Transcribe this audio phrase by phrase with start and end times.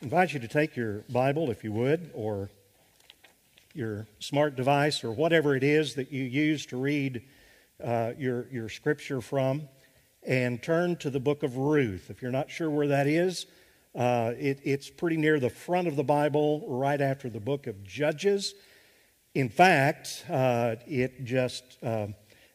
[0.00, 2.50] invite you to take your Bible, if you would, or
[3.74, 7.22] your smart device, or whatever it is that you use to read
[7.82, 9.68] uh, your, your scripture from,
[10.24, 12.10] and turn to the book of Ruth.
[12.10, 13.46] If you're not sure where that is,
[13.94, 17.82] uh, it, it's pretty near the front of the Bible, right after the book of
[17.82, 18.54] Judges.
[19.34, 22.06] In fact, uh, it just uh,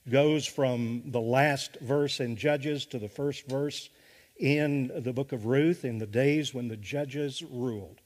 [0.10, 3.90] goes from the last verse in Judges to the first verse
[4.38, 8.02] in the book of Ruth in the days when the judges ruled.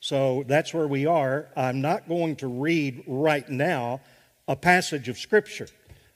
[0.00, 1.48] So that's where we are.
[1.56, 4.00] I'm not going to read right now
[4.46, 5.68] a passage of Scripture.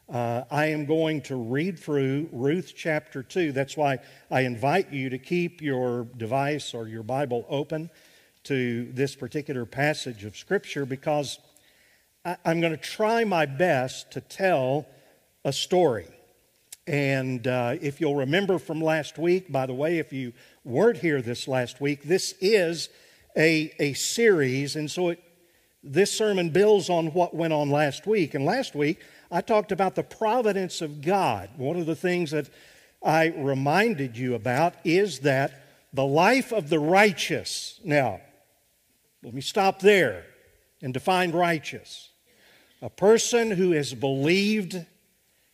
[0.08, 3.52] Uh, I am going to read through Ruth chapter 2.
[3.52, 3.98] That's why
[4.30, 7.90] I invite you to keep your device or your Bible open
[8.44, 11.38] to this particular passage of Scripture because
[12.24, 14.86] I, I'm going to try my best to tell
[15.44, 16.08] a story.
[16.90, 20.32] And uh, if you'll remember from last week, by the way, if you
[20.64, 22.88] weren't here this last week, this is
[23.36, 24.74] a, a series.
[24.74, 25.22] And so it,
[25.84, 28.34] this sermon builds on what went on last week.
[28.34, 28.98] And last week,
[29.30, 31.50] I talked about the providence of God.
[31.56, 32.50] One of the things that
[33.04, 37.78] I reminded you about is that the life of the righteous.
[37.84, 38.20] Now,
[39.22, 40.24] let me stop there
[40.82, 42.08] and define righteous.
[42.82, 44.84] A person who has believed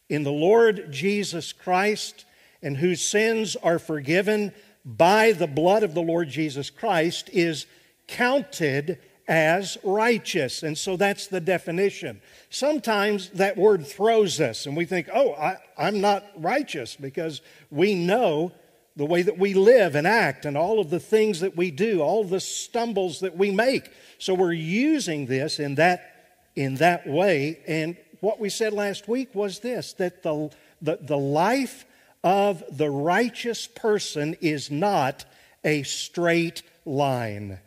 [0.08, 2.24] in the Lord Jesus Christ
[2.62, 4.52] and whose sins are forgiven
[4.84, 7.66] by the blood of the Lord Jesus Christ is
[8.06, 8.98] counted
[9.28, 10.62] as righteous.
[10.62, 12.20] And so that's the definition.
[12.50, 17.94] Sometimes that word throws us and we think, oh, I, am not righteous because we
[17.94, 18.52] know
[18.94, 22.00] the way that we live and act and all of the things that we do,
[22.00, 23.90] all the stumbles that we make.
[24.18, 27.60] So we're using this in that, in that way.
[27.66, 27.96] And
[28.26, 30.50] what we said last week was this that the,
[30.82, 31.86] the, the life
[32.24, 35.24] of the righteous person is not
[35.62, 37.60] a straight line.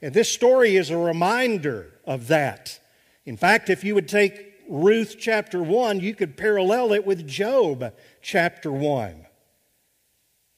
[0.00, 2.78] And this story is a reminder of that.
[3.24, 7.92] In fact, if you would take Ruth chapter 1, you could parallel it with Job
[8.22, 9.26] chapter 1.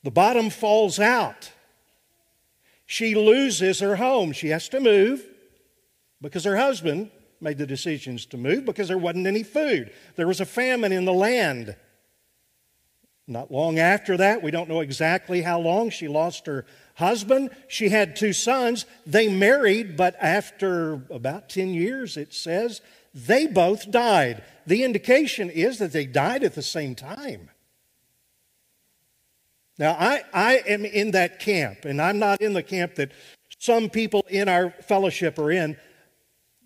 [0.03, 1.53] The bottom falls out.
[2.85, 4.33] She loses her home.
[4.33, 5.25] She has to move
[6.21, 9.93] because her husband made the decisions to move because there wasn't any food.
[10.17, 11.77] There was a famine in the land.
[13.27, 17.51] Not long after that, we don't know exactly how long, she lost her husband.
[17.69, 18.87] She had two sons.
[19.07, 22.81] They married, but after about 10 years, it says,
[23.15, 24.43] they both died.
[24.67, 27.51] The indication is that they died at the same time.
[29.79, 33.13] Now, I, I am in that camp, and I'm not in the camp that
[33.59, 35.77] some people in our fellowship are in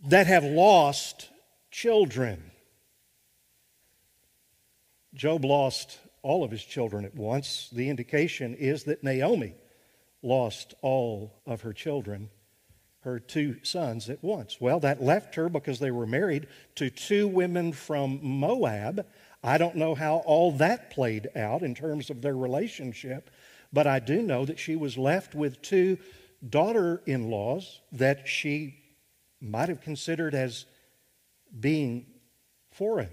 [0.03, 1.29] that have lost
[1.71, 2.51] children.
[5.15, 7.69] Job lost all of his children at once.
[7.73, 9.55] The indication is that Naomi
[10.23, 12.31] lost all of her children,
[13.01, 14.61] her two sons, at once.
[14.61, 16.47] Well, that left her because they were married
[16.77, 19.07] to two women from Moab.
[19.43, 23.31] I don't know how all that played out in terms of their relationship,
[23.73, 25.99] but I do know that she was left with two
[26.49, 28.82] daughter in laws that she
[29.43, 30.67] might have considered as
[31.59, 32.07] being
[32.71, 33.11] foreign.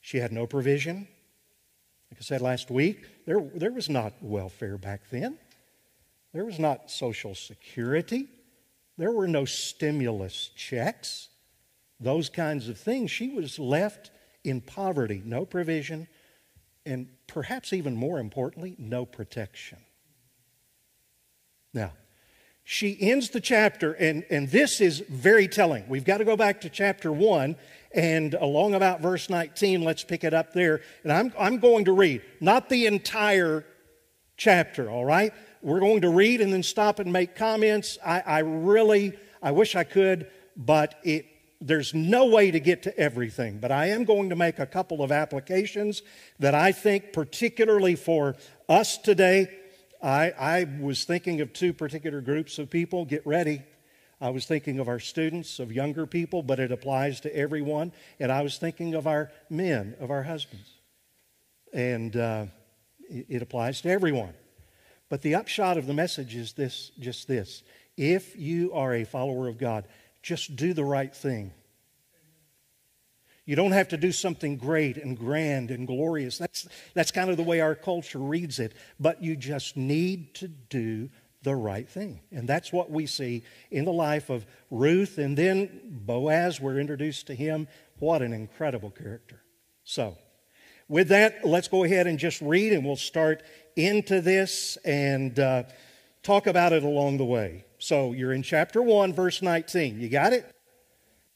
[0.00, 1.08] She had no provision.
[2.10, 5.38] Like I said last week, there, there was not welfare back then.
[6.32, 8.28] There was not Social Security.
[8.96, 11.28] There were no stimulus checks,
[12.00, 13.10] those kinds of things.
[13.10, 14.10] She was left
[14.44, 16.06] in poverty, no provision,
[16.86, 19.78] and perhaps even more importantly, no protection.
[21.72, 21.92] Now,
[22.64, 25.86] she ends the chapter, and, and this is very telling.
[25.86, 27.56] We've got to go back to chapter 1,
[27.92, 30.80] and along about verse 19, let's pick it up there.
[31.02, 33.66] And I'm, I'm going to read, not the entire
[34.38, 35.34] chapter, all right?
[35.60, 37.98] We're going to read and then stop and make comments.
[38.04, 41.26] I, I really, I wish I could, but it,
[41.60, 43.58] there's no way to get to everything.
[43.58, 46.02] But I am going to make a couple of applications
[46.38, 48.36] that I think, particularly for
[48.70, 49.48] us today,
[50.04, 53.06] I, I was thinking of two particular groups of people.
[53.06, 53.62] Get ready.
[54.20, 57.90] I was thinking of our students, of younger people, but it applies to everyone.
[58.20, 60.68] And I was thinking of our men, of our husbands.
[61.72, 62.46] And uh,
[63.08, 64.34] it, it applies to everyone.
[65.08, 67.62] But the upshot of the message is this just this.
[67.96, 69.86] If you are a follower of God,
[70.22, 71.50] just do the right thing.
[73.46, 76.38] You don't have to do something great and grand and glorious.
[76.38, 78.72] That's, that's kind of the way our culture reads it.
[78.98, 81.10] But you just need to do
[81.42, 82.20] the right thing.
[82.32, 85.18] And that's what we see in the life of Ruth.
[85.18, 87.68] And then Boaz, we're introduced to him.
[87.98, 89.42] What an incredible character.
[89.84, 90.16] So,
[90.88, 93.42] With that, let's go ahead and just read, and we'll start
[93.76, 95.64] into this and uh,
[96.22, 97.64] talk about it along the way.
[97.78, 100.00] So you're in chapter 1, verse 19.
[100.00, 100.53] You got it?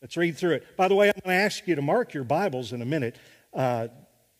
[0.00, 0.76] Let's read through it.
[0.76, 3.16] By the way, I'm going to ask you to mark your Bibles in a minute.
[3.52, 3.88] Uh,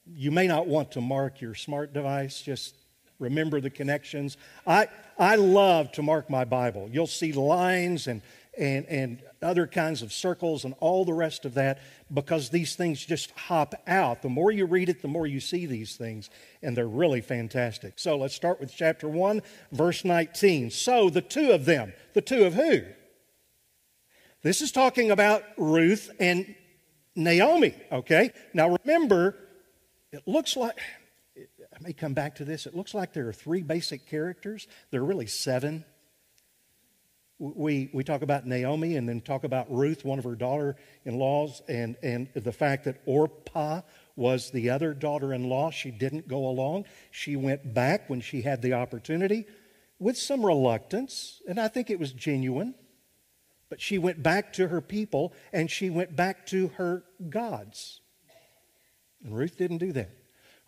[0.07, 2.77] you may not want to mark your smart device, just
[3.19, 4.37] remember the connections.
[4.65, 4.87] I,
[5.19, 6.89] I love to mark my Bible.
[6.93, 8.23] You'll see lines and,
[8.57, 11.81] and, and other kinds of circles and all the rest of that
[12.15, 14.23] because these things just hop out.
[14.23, 16.31] The more you read it, the more you see these things,
[16.63, 17.99] and they're really fantastic.
[17.99, 20.71] So let's start with chapter 1, verse 19.
[20.71, 22.83] So the two of them, the two of who?
[24.43, 26.55] This is talking about Ruth and
[27.17, 28.33] Naomi, okay?
[28.55, 29.37] Now remember,
[30.13, 30.79] it looks like,
[31.37, 34.69] I may come back to this, it looks like there are three basic characters.
[34.91, 35.85] There are really seven
[37.39, 41.19] we, we talk about Naomi and then talk about Ruth, one of her daughter in
[41.19, 43.83] laws, and, and the fact that Orpah
[44.17, 45.71] was the other daughter in law.
[45.71, 46.87] She didn't go along.
[47.13, 49.47] She went back when she had the opportunity
[50.01, 52.75] with some reluctance, and I think it was genuine.
[53.71, 58.01] But she went back to her people and she went back to her gods.
[59.25, 60.11] And Ruth didn't do that.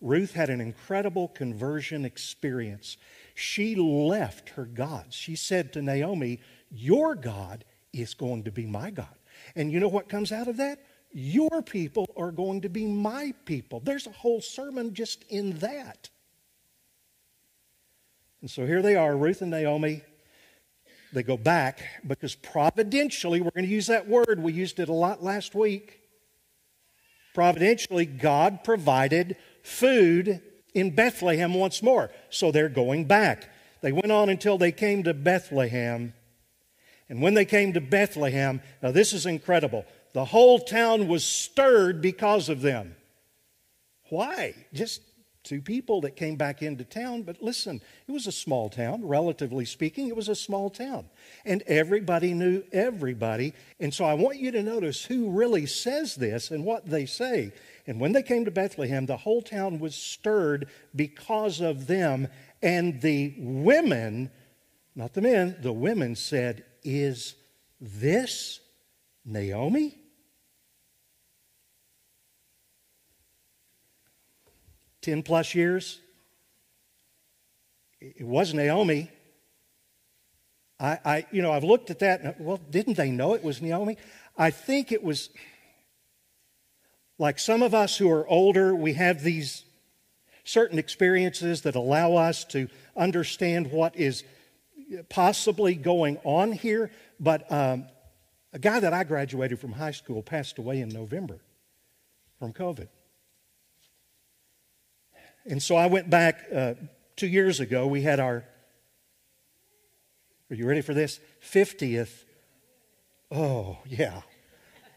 [0.01, 2.97] Ruth had an incredible conversion experience.
[3.35, 5.15] She left her gods.
[5.15, 9.15] She said to Naomi, your God is going to be my God.
[9.55, 10.81] And you know what comes out of that?
[11.13, 13.81] Your people are going to be my people.
[13.81, 16.09] There's a whole sermon just in that.
[18.41, 20.03] And so here they are, Ruth and Naomi.
[21.13, 24.95] They go back because providentially, we're going to use that word, we used it a
[24.95, 26.01] lot last week.
[27.35, 30.41] Providentially, God provided food
[30.75, 32.11] in Bethlehem once more.
[32.29, 33.49] So they're going back.
[33.83, 36.15] They went on until they came to Bethlehem.
[37.09, 39.85] And when they came to Bethlehem, now this is incredible.
[40.13, 42.97] The whole town was stirred because of them.
[44.11, 44.55] Why?
[44.73, 45.03] Just
[45.43, 47.23] two people that came back into town.
[47.23, 50.09] But listen, it was a small town, relatively speaking.
[50.09, 51.07] It was a small town.
[51.45, 53.55] And everybody knew everybody.
[53.79, 57.53] And so I want you to notice who really says this and what they say.
[57.87, 62.29] And when they came to Bethlehem, the whole town was stirred because of them.
[62.63, 64.31] And the women,
[64.95, 67.35] not the men, the women said, is
[67.81, 68.61] this
[69.25, 70.00] Naomi?
[75.03, 76.01] Ten plus years.
[78.01, 79.11] It was Naomi.
[80.79, 82.21] I, I, you know, I've looked at that.
[82.23, 83.99] And, well, didn't they know it was Naomi?
[84.37, 85.29] I think it was
[87.19, 88.75] like some of us who are older.
[88.75, 89.65] We have these
[90.45, 94.25] certain experiences that allow us to understand what is
[95.09, 97.87] possibly going on here, but um,
[98.53, 101.39] a guy that I graduated from high school passed away in November
[102.39, 102.89] from COVID.
[105.47, 106.75] And so I went back uh,
[107.17, 107.87] two years ago.
[107.87, 108.45] We had our,
[110.51, 111.21] are you ready for this?
[111.43, 112.25] 50th,
[113.31, 114.23] oh, yeah,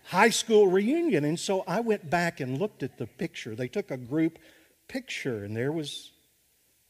[0.05, 1.25] high school reunion.
[1.25, 3.55] And so I went back and looked at the picture.
[3.55, 4.39] They took a group
[4.87, 6.11] picture, and there was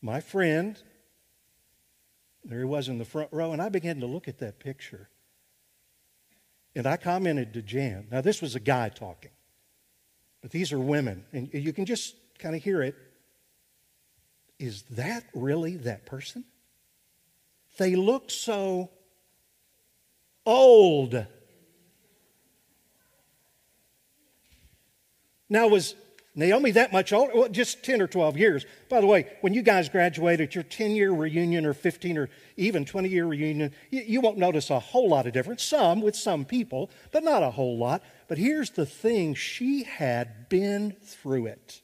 [0.01, 0.77] my friend
[2.45, 5.09] there he was in the front row, and I began to look at that picture.
[6.75, 8.07] And I commented to Jan.
[8.11, 9.31] Now, this was a guy talking,
[10.41, 12.95] but these are women, and you can just kind of hear it.
[14.59, 16.45] Is that really that person?
[17.77, 18.89] They look so
[20.45, 21.25] old.
[25.49, 25.95] Now, was
[26.35, 27.31] Naomi that much older?
[27.35, 28.65] Well, just 10 or 12 years.
[28.89, 32.29] By the way, when you guys graduate at your 10 year reunion or 15 or
[32.57, 35.63] even 20 year reunion, you, you, won't notice a whole lot of difference.
[35.63, 38.01] Some with some people, but not a whole lot.
[38.27, 41.82] But here's the thing she had been through it.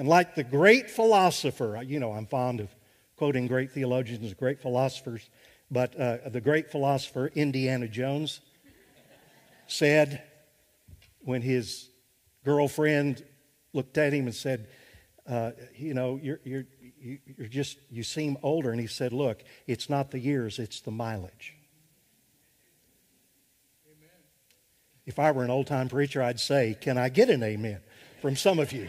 [0.00, 2.74] And like the great philosopher, you know, I'm fond of
[3.16, 5.28] quoting great theologians, great philosophers,
[5.70, 8.40] but uh, the great philosopher Indiana Jones
[9.66, 10.22] said
[11.20, 11.90] when his
[12.46, 13.22] girlfriend
[13.74, 14.68] looked at him and said,
[15.28, 16.64] uh, You know, you're, you're,
[16.98, 18.70] you're just, you seem older.
[18.70, 21.56] And he said, Look, it's not the years, it's the mileage.
[23.86, 24.08] Amen.
[25.04, 27.80] If I were an old time preacher, I'd say, Can I get an amen
[28.22, 28.88] from some of you?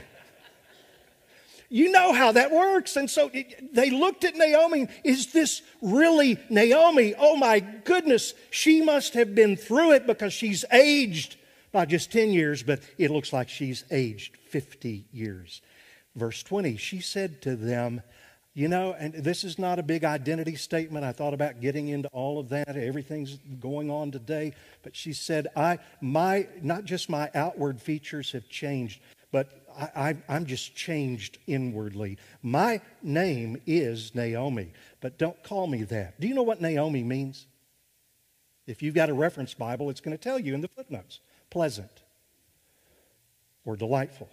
[1.74, 2.98] You know how that works.
[2.98, 3.32] And so
[3.72, 4.90] they looked at Naomi.
[5.06, 7.16] Is this really Naomi?
[7.18, 8.34] Oh my goodness.
[8.50, 11.38] She must have been through it because she's aged
[11.74, 15.62] not just 10 years, but it looks like she's aged 50 years.
[16.14, 18.02] Verse 20, she said to them,
[18.54, 21.06] you know, and this is not a big identity statement.
[21.06, 22.76] I thought about getting into all of that.
[22.76, 24.54] Everything's going on today.
[24.84, 29.00] But she said, I, my, not just my outward features have changed,
[29.32, 29.61] but
[29.96, 32.18] I, am just changed inwardly.
[32.42, 36.20] My name is Naomi, but don't call me that.
[36.20, 37.48] Do you know what Naomi means?
[38.68, 42.04] If you've got a reference Bible, it's going to tell you in the footnotes pleasant
[43.66, 44.30] or delightful.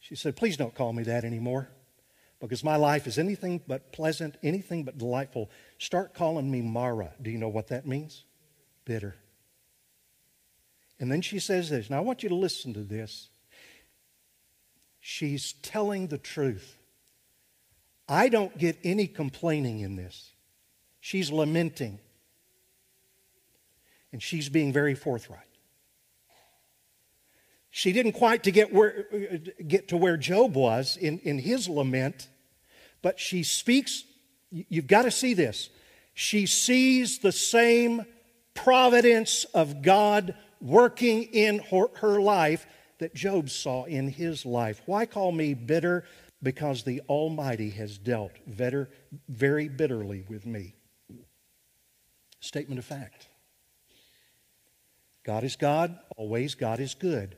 [0.00, 1.68] She said, Please don't call me that anymore
[2.40, 5.50] because my life is anything but pleasant, anything but delightful.
[5.78, 7.12] Start calling me Mara.
[7.20, 8.24] Do you know what that means?
[8.84, 9.16] Bitter.
[11.00, 11.90] And then she says this.
[11.90, 13.28] Now I want you to listen to this.
[15.10, 16.76] She's telling the truth.
[18.06, 20.32] I don't get any complaining in this.
[21.00, 21.98] She's lamenting.
[24.12, 25.48] And she's being very forthright.
[27.70, 29.06] She didn't quite to get, where,
[29.66, 32.28] get to where Job was in, in his lament,
[33.00, 34.04] but she speaks.
[34.50, 35.70] You've got to see this.
[36.12, 38.04] She sees the same
[38.52, 42.66] providence of God working in her, her life
[42.98, 44.82] that Job saw in his life.
[44.86, 46.04] Why call me bitter?
[46.42, 48.90] Because the Almighty has dealt better,
[49.28, 50.74] very bitterly with me.
[52.40, 53.28] Statement of fact.
[55.24, 56.54] God is God, always.
[56.54, 57.36] God is good,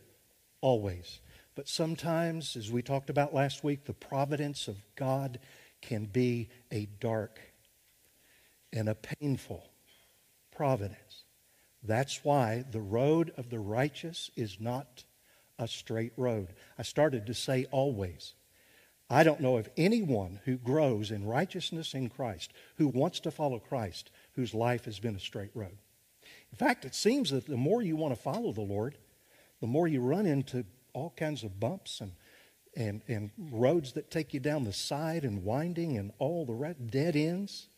[0.60, 1.20] always.
[1.54, 5.38] But sometimes, as we talked about last week, the providence of God
[5.80, 7.40] can be a dark
[8.72, 9.68] and a painful
[10.54, 11.24] providence.
[11.82, 15.04] That's why the road of the righteous is not
[15.60, 16.48] a straight road.
[16.78, 18.34] I started to say always.
[19.08, 23.58] I don't know of anyone who grows in righteousness in Christ, who wants to follow
[23.58, 25.76] Christ, whose life has been a straight road.
[26.52, 28.96] In fact, it seems that the more you want to follow the Lord,
[29.60, 32.12] the more you run into all kinds of bumps and,
[32.76, 37.16] and, and roads that take you down the side and winding and all the dead
[37.16, 37.68] ends.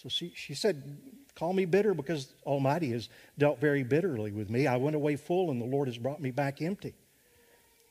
[0.00, 0.96] So she, she said,
[1.34, 4.68] Call me bitter because Almighty has dealt very bitterly with me.
[4.68, 6.94] I went away full and the Lord has brought me back empty.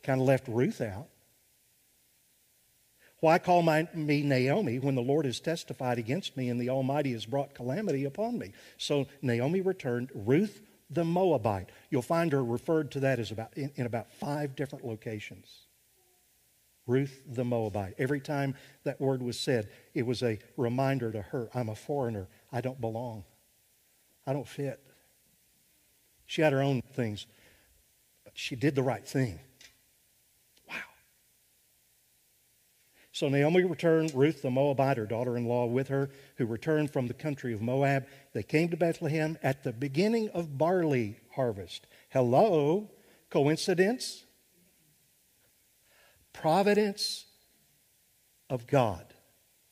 [0.03, 1.07] Kind of left Ruth out.
[3.19, 7.11] Why call my, me Naomi when the Lord has testified against me and the Almighty
[7.11, 8.53] has brought calamity upon me?
[8.77, 10.09] So Naomi returned.
[10.13, 11.69] Ruth the Moabite.
[11.89, 15.66] You'll find her referred to that as about in, in about five different locations.
[16.87, 17.93] Ruth the Moabite.
[17.97, 22.27] Every time that word was said, it was a reminder to her I'm a foreigner.
[22.51, 23.25] I don't belong.
[24.25, 24.81] I don't fit.
[26.25, 27.25] She had her own things,
[28.23, 29.39] but she did the right thing.
[30.67, 30.75] Wow.
[33.13, 37.07] So Naomi returned, Ruth the Moabite, her daughter in law, with her, who returned from
[37.07, 38.05] the country of Moab.
[38.33, 41.87] They came to Bethlehem at the beginning of barley harvest.
[42.09, 42.91] Hello,
[43.29, 44.25] coincidence?
[46.41, 47.25] Providence
[48.49, 49.05] of God.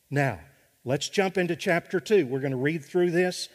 [0.09, 0.39] Now,
[0.83, 2.25] let's jump into chapter 2.
[2.25, 3.49] We're going to read through this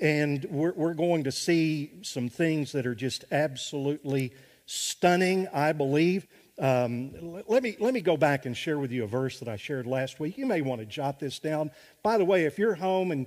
[0.00, 4.32] and we're, we're going to see some things that are just absolutely
[4.66, 6.26] stunning, I believe.
[6.58, 9.56] Um, let, me, let me go back and share with you a verse that I
[9.56, 10.38] shared last week.
[10.38, 11.70] You may want to jot this down.
[12.02, 13.26] By the way, if you're home and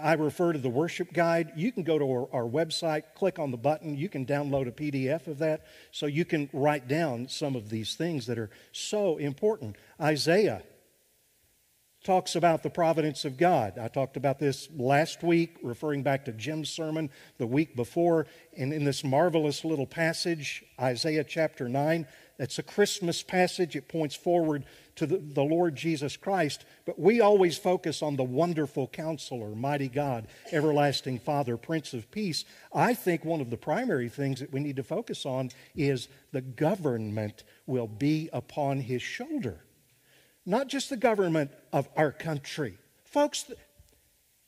[0.00, 3.50] I refer to the worship guide, you can go to our, our website, click on
[3.50, 7.54] the button, you can download a PDF of that so you can write down some
[7.54, 9.76] of these things that are so important.
[10.00, 10.62] Isaiah
[12.06, 13.78] talks about the providence of God.
[13.78, 18.26] I talked about this last week, referring back to Jim's sermon the week before.
[18.56, 22.06] And in this marvelous little passage, Isaiah chapter 9,
[22.38, 23.74] that's a Christmas passage.
[23.74, 24.64] It points forward
[24.96, 26.64] to the, the Lord Jesus Christ.
[26.84, 32.44] But we always focus on the wonderful counselor, mighty God, everlasting Father, Prince of Peace.
[32.74, 36.40] I think one of the primary things that we need to focus on is the
[36.40, 39.60] government will be upon his shoulder
[40.46, 42.78] not just the government of our country.
[43.04, 43.50] Folks,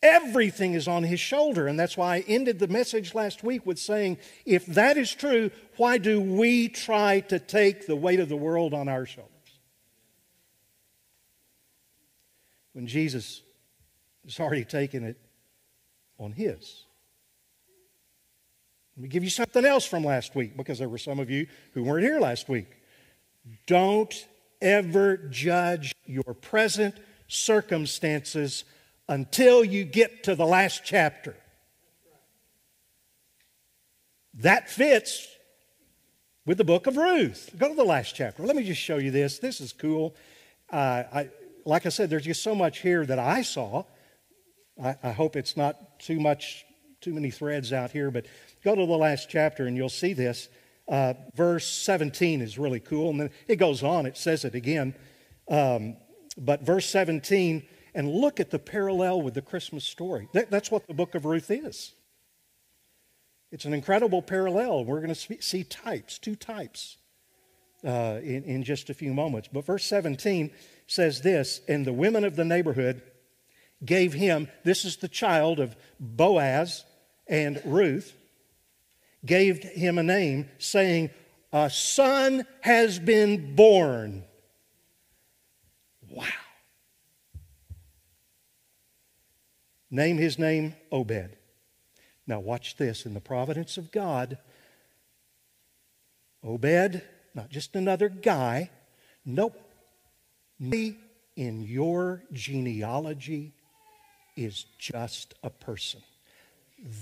[0.03, 1.67] everything is on his shoulder.
[1.67, 5.51] And that's why I ended the message last week with saying, if that is true,
[5.77, 9.33] why do we try to take the weight of the world on our shoulders?
[12.79, 13.43] When Jesus
[14.25, 15.17] has already taken it
[16.17, 16.85] on his.
[18.97, 21.49] Let me give you something else from last week because there were some of you
[21.75, 22.69] who weren't here last week.
[23.67, 24.15] Don't
[24.63, 26.95] ever judge your present
[27.27, 28.63] circumstances
[29.09, 31.35] until you get to the last chapter.
[34.35, 35.27] That fits
[36.47, 37.51] with the book of Ruth.
[37.59, 38.45] Go to the last chapter.
[38.45, 39.41] Let me just show you this.
[39.41, 40.15] This is cool.
[40.71, 41.31] Uh, I,
[41.69, 43.85] like I said, there's just so much here that I saw.
[44.83, 46.65] I, I hope it's not too much,
[47.03, 48.25] too many threads out here, but
[48.65, 50.49] go to the last chapter and you'll see this.
[50.89, 53.11] Uh, verse 17 is really cool.
[53.11, 54.95] And then it goes on, it says it again.
[55.51, 55.99] Um,
[56.39, 57.63] but verse 17,
[57.95, 60.27] and look at the parallel with the Christmas story.
[60.33, 61.93] That, that's what the book of Ruth is.
[63.53, 64.87] It's an incredible parallel.
[64.87, 66.97] We're going to see types, two types
[67.85, 69.49] uh, in, in just a few moments.
[69.53, 70.51] But verse 17
[70.89, 73.03] says this And the women of the neighborhood
[73.85, 76.85] gave him, this is the child of Boaz
[77.29, 78.17] and Ruth,
[79.25, 81.11] gave him a name, saying,
[81.53, 84.25] A son has been born.
[86.11, 86.25] Wow.
[89.91, 91.37] Name his name Obed.
[92.27, 93.07] Now, watch this.
[93.07, 94.39] In the providence of God,
[96.43, 97.03] Obed,
[97.35, 98.71] not just another guy,
[99.25, 99.68] nope.
[100.59, 100.97] Me
[101.37, 103.53] in your genealogy
[104.37, 106.01] is just a person.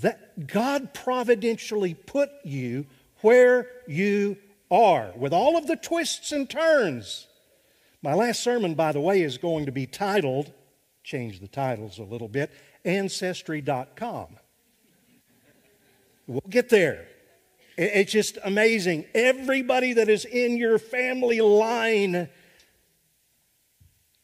[0.01, 2.85] That God providentially put you
[3.21, 4.37] where you
[4.69, 7.27] are with all of the twists and turns.
[8.01, 10.51] My last sermon, by the way, is going to be titled,
[11.03, 12.51] change the titles a little bit,
[12.85, 14.27] Ancestry.com.
[16.27, 17.07] We'll get there.
[17.77, 19.05] It's just amazing.
[19.13, 22.29] Everybody that is in your family line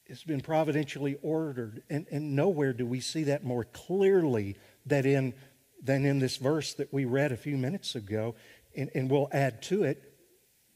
[0.08, 1.84] has been providentially ordered.
[1.90, 5.34] And, and nowhere do we see that more clearly that in,
[5.82, 8.36] than in this verse that we read a few minutes ago.
[8.76, 10.14] And, and we'll add to it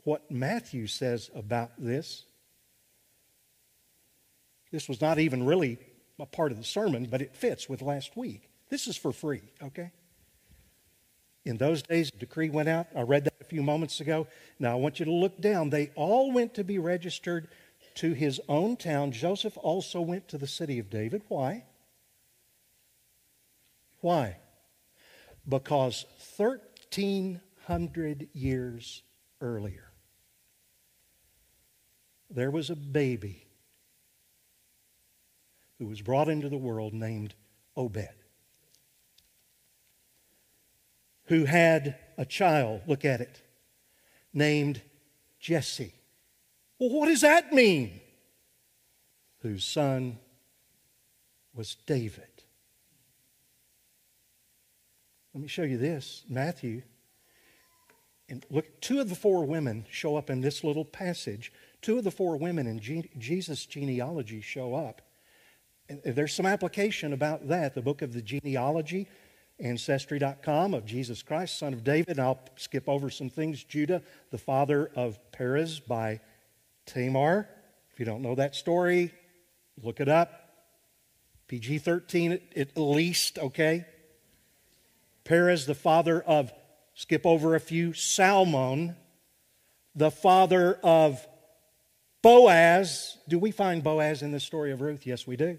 [0.03, 2.23] what Matthew says about this.
[4.71, 5.77] This was not even really
[6.19, 8.49] a part of the sermon, but it fits with last week.
[8.69, 9.91] This is for free, okay?
[11.45, 12.87] In those days, a decree went out.
[12.95, 14.27] I read that a few moments ago.
[14.59, 15.69] Now, I want you to look down.
[15.69, 17.47] They all went to be registered
[17.97, 19.11] to his own town.
[19.11, 21.21] Joseph also went to the city of David.
[21.27, 21.65] Why?
[24.01, 24.37] Why?
[25.47, 26.05] Because
[26.37, 29.03] 1,300 years
[29.41, 29.91] earlier,
[32.29, 33.47] there was a baby
[35.79, 37.35] who was brought into the world named
[37.75, 38.09] Obed
[41.27, 43.41] who had a child, look at it,
[44.33, 44.81] named
[45.39, 45.93] Jesse.
[46.79, 47.99] Well, what does that mean?
[49.41, 50.19] Whose son
[51.57, 52.23] was David.
[55.33, 56.23] Let me show you this.
[56.29, 56.83] Matthew,
[58.29, 61.51] and look, two of the four women show up in this little passage.
[61.81, 62.79] Two of the four women in
[63.17, 65.01] Jesus' genealogy show up.
[65.89, 67.73] And there's some application about that.
[67.73, 69.07] The book of the genealogy
[69.59, 72.19] Ancestry.com of Jesus Christ, son of David.
[72.19, 73.63] I'll skip over some things.
[73.63, 76.19] Judah, the father of Perez by
[76.87, 77.47] Tamar.
[77.93, 79.13] If you don't know that story,
[79.81, 80.43] look it up.
[81.47, 83.85] PG 13 at least, okay?
[85.23, 86.51] Perez, the father of,
[86.93, 88.95] skip over a few, Salmon,
[89.95, 91.25] the father of
[92.21, 93.17] Boaz.
[93.27, 95.05] Do we find Boaz in the story of Ruth?
[95.05, 95.57] Yes, we do.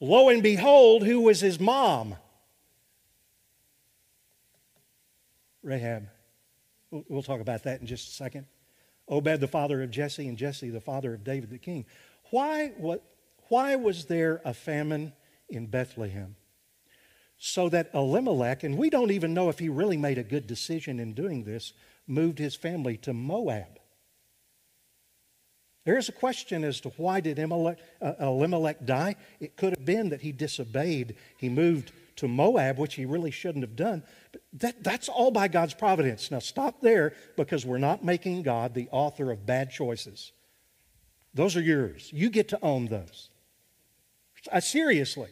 [0.00, 2.16] Lo and behold, who was his mom?
[5.62, 6.08] Rahab.
[6.90, 8.46] We'll talk about that in just a second.
[9.08, 11.84] Obed, the father of Jesse, and Jesse, the father of David the king.
[12.30, 13.02] Why, what,
[13.48, 15.12] why was there a famine
[15.48, 16.36] in Bethlehem?
[17.36, 21.00] So that Elimelech, and we don't even know if he really made a good decision
[21.00, 21.72] in doing this,
[22.06, 23.78] moved his family to Moab.
[25.84, 29.16] There's a question as to why did uh, Elimelech die?
[29.38, 31.16] It could have been that he disobeyed.
[31.36, 34.02] He moved to Moab, which he really shouldn't have done.
[34.32, 36.30] But that, that's all by God's providence.
[36.30, 40.32] Now, stop there because we're not making God the author of bad choices.
[41.34, 42.10] Those are yours.
[42.12, 43.30] You get to own those.
[44.50, 45.30] Uh, seriously.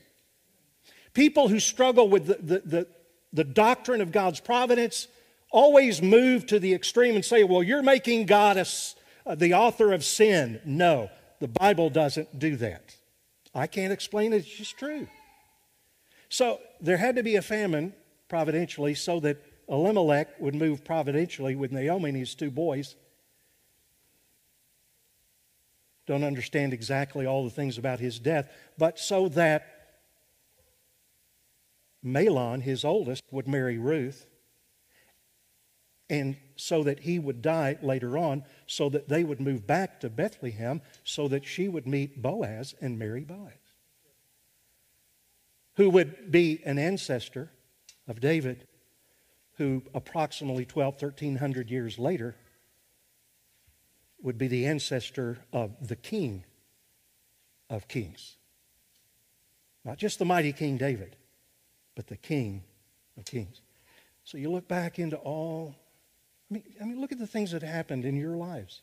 [1.15, 2.87] People who struggle with the, the, the,
[3.33, 5.07] the doctrine of God's providence
[5.51, 8.67] always move to the extreme and say, well, you're making God a,
[9.27, 10.61] uh, the author of sin.
[10.65, 12.97] No, the Bible doesn't do that.
[13.55, 15.07] I can't explain it, it's just true.
[16.33, 17.93] So there had to be a famine
[18.27, 19.37] providentially so that
[19.69, 22.97] Elimelech would move providentially with Naomi and his two boys.
[26.07, 29.99] Don't understand exactly all the things about his death, but so that
[32.03, 34.27] Mahlon, his oldest, would marry Ruth,
[36.09, 40.09] and so that he would die later on, so that they would move back to
[40.09, 43.53] Bethlehem, so that she would meet Boaz and marry Boaz
[45.75, 47.51] who would be an ancestor
[48.07, 48.67] of David,
[49.57, 52.37] who approximately 12, 1300 years later
[54.23, 56.45] would be the ancestor of the king
[57.69, 58.37] of kings.
[59.85, 61.17] Not just the mighty King David,
[61.97, 62.63] but the king
[63.19, 63.61] of kings.
[64.25, 65.75] So you look back into all,
[66.51, 68.83] I mean, I mean look at the things that happened in your lives.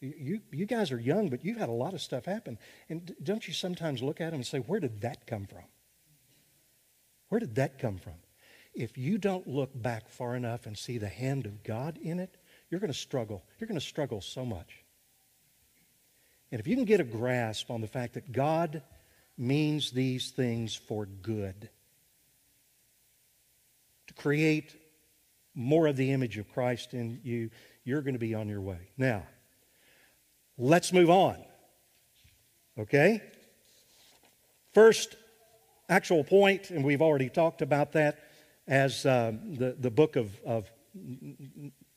[0.00, 2.58] You, you guys are young, but you've had a lot of stuff happen.
[2.88, 5.64] And don't you sometimes look at them and say, where did that come from?
[7.34, 8.12] Where did that come from?
[8.74, 12.36] If you don't look back far enough and see the hand of God in it,
[12.70, 13.42] you're going to struggle.
[13.58, 14.84] You're going to struggle so much.
[16.52, 18.82] And if you can get a grasp on the fact that God
[19.36, 21.70] means these things for good,
[24.06, 24.72] to create
[25.56, 27.50] more of the image of Christ in you,
[27.82, 28.90] you're going to be on your way.
[28.96, 29.26] Now,
[30.56, 31.44] let's move on.
[32.78, 33.24] Okay?
[34.72, 35.16] First
[35.88, 38.18] actual point, and we've already talked about that
[38.66, 40.70] as uh, the, the book of, of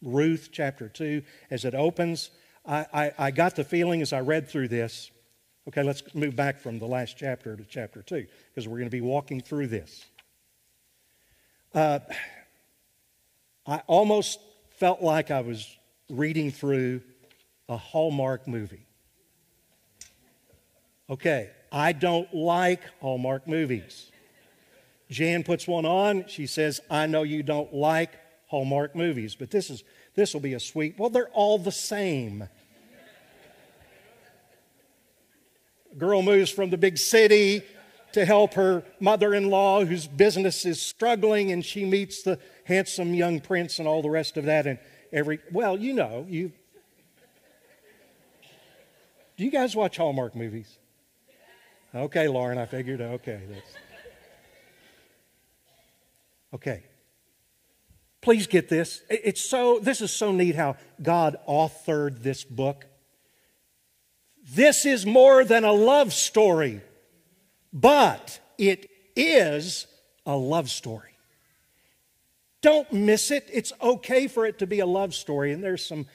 [0.02, 2.30] Ruth, chapter 2, as it opens.
[2.66, 5.12] I, I, I got the feeling as I read through this.
[5.68, 8.96] Okay, let's move back from the last chapter to chapter 2, because we're going to
[8.96, 10.06] be walking through this.
[11.74, 12.00] Uh,
[13.66, 14.40] I almost
[14.78, 15.68] felt like I was
[16.10, 17.02] reading through
[17.68, 18.86] a Hallmark movie.
[21.10, 24.12] Okay, I don't like Hallmark movies.
[25.12, 26.26] Jan puts one on.
[26.26, 28.14] She says, I know you don't like
[28.48, 29.84] Hallmark movies, but this is
[30.16, 30.98] this will be a sweet.
[30.98, 32.50] Well, they're all the same.
[35.96, 37.62] Girl moves from the big city
[38.14, 43.14] to help her mother in law, whose business is struggling, and she meets the handsome
[43.14, 44.66] young prince and all the rest of that.
[44.66, 44.80] And
[45.14, 46.54] every, well, you know, you.
[49.38, 50.80] Do you guys watch Hallmark movies?
[51.98, 53.42] Okay, Lauren, I figured, okay.
[53.50, 53.74] That's,
[56.54, 56.84] okay.
[58.22, 59.02] Please get this.
[59.10, 62.86] It's so, this is so neat how God authored this book.
[64.48, 66.82] This is more than a love story,
[67.74, 69.88] but it is
[70.26, 71.18] a love story.
[72.62, 73.50] Don't miss it.
[73.52, 76.06] It's okay for it to be a love story, and there's some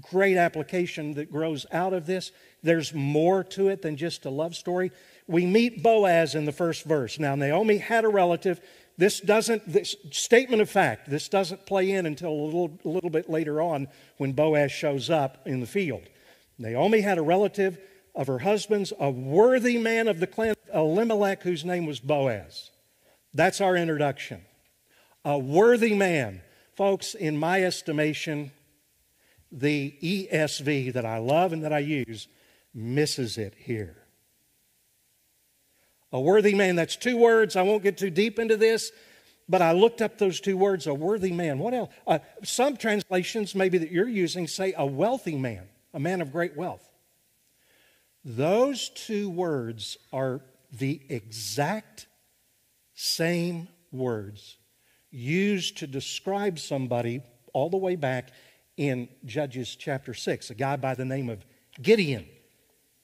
[0.00, 2.32] great application that grows out of this.
[2.62, 4.92] There's more to it than just a love story.
[5.28, 7.18] We meet Boaz in the first verse.
[7.18, 8.60] Now, Naomi had a relative.
[8.96, 13.10] This doesn't, this statement of fact, this doesn't play in until a little, a little
[13.10, 16.02] bit later on when Boaz shows up in the field.
[16.58, 17.78] Naomi had a relative
[18.14, 22.70] of her husband's, a worthy man of the clan Elimelech, whose name was Boaz.
[23.34, 24.40] That's our introduction.
[25.24, 26.40] A worthy man.
[26.74, 28.50] Folks, in my estimation,
[29.52, 32.28] the ESV that I love and that I use
[32.74, 33.97] misses it here.
[36.12, 37.56] A worthy man, that's two words.
[37.56, 38.92] I won't get too deep into this,
[39.48, 41.58] but I looked up those two words, a worthy man.
[41.58, 41.92] What else?
[42.06, 46.56] Uh, some translations, maybe that you're using, say a wealthy man, a man of great
[46.56, 46.88] wealth.
[48.24, 50.40] Those two words are
[50.72, 52.06] the exact
[52.94, 54.56] same words
[55.10, 58.30] used to describe somebody all the way back
[58.76, 61.44] in Judges chapter 6, a guy by the name of
[61.80, 62.26] Gideon.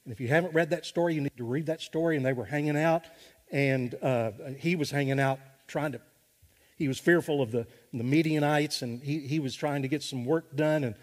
[0.05, 2.17] And if you haven't read that story, you need to read that story.
[2.17, 3.05] And they were hanging out,
[3.51, 6.01] and uh, he was hanging out trying to,
[6.77, 10.25] he was fearful of the, the Midianites, and he, he was trying to get some
[10.25, 10.85] work done.
[10.85, 10.95] And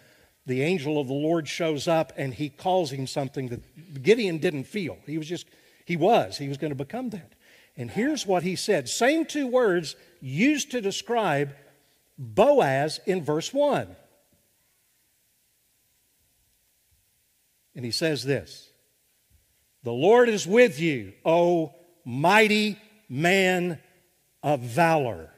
[0.45, 4.65] the angel of the Lord shows up, and he calls him something that Gideon didn't
[4.65, 4.97] feel.
[5.05, 5.47] He was just,
[5.85, 7.33] he was, he was going to become that.
[7.77, 11.55] And here's what he said same two words used to describe
[12.17, 13.95] Boaz in verse 1.
[17.73, 18.70] And he says this
[19.83, 21.73] the Lord is with you, O
[22.05, 22.77] mighty
[23.09, 23.79] man
[24.43, 25.31] of valor.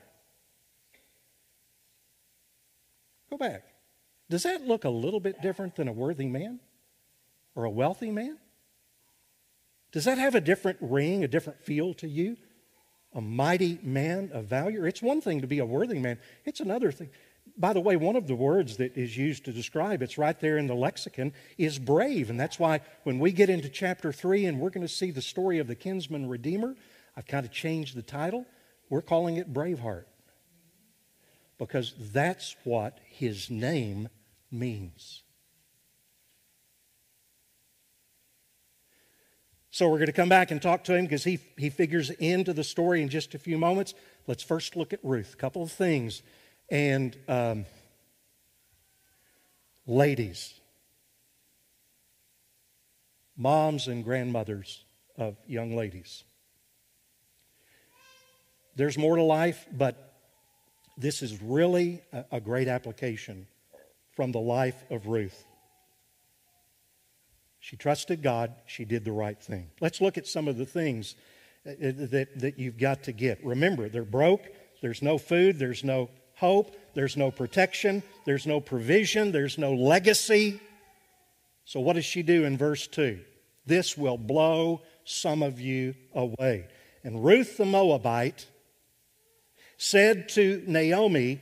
[3.29, 3.63] Go back.
[4.29, 6.59] Does that look a little bit different than a worthy man
[7.55, 8.37] or a wealthy man?
[9.91, 12.37] Does that have a different ring, a different feel to you?
[13.13, 14.87] A mighty man of valor?
[14.87, 17.09] It's one thing to be a worthy man, it's another thing.
[17.55, 20.57] By the way, one of the words that is used to describe, it's right there
[20.57, 22.29] in the lexicon, is brave.
[22.29, 25.21] And that's why when we get into chapter 3 and we're going to see the
[25.21, 26.75] story of the kinsman redeemer,
[27.15, 28.45] I've kind of changed the title.
[28.89, 30.05] We're calling it Braveheart.
[31.59, 34.09] Because that's what his name
[34.51, 35.21] means.
[39.69, 42.53] So we're going to come back and talk to him because he, he figures into
[42.53, 43.93] the story in just a few moments.
[44.27, 45.33] Let's first look at Ruth.
[45.33, 46.23] A couple of things
[46.69, 47.65] and um,
[49.85, 50.53] ladies,
[53.37, 54.83] moms and grandmothers
[55.17, 56.23] of young ladies.
[58.75, 60.13] There's more to life, but
[60.97, 63.47] this is really a, a great application
[64.15, 65.45] from the life of Ruth.
[67.59, 69.69] She trusted God, she did the right thing.
[69.79, 71.15] Let's look at some of the things
[71.63, 73.43] that, that, that you've got to get.
[73.43, 74.41] Remember, they're broke,
[74.81, 80.59] there's no food, there's no hope, there's no protection, there's no provision, there's no legacy.
[81.65, 83.19] So, what does she do in verse 2?
[83.65, 86.67] This will blow some of you away.
[87.03, 88.47] And Ruth the Moabite
[89.77, 91.41] said to Naomi,